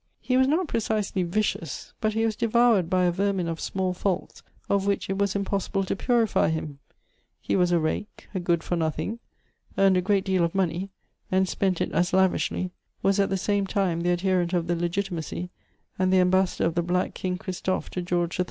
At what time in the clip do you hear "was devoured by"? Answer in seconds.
2.25-3.03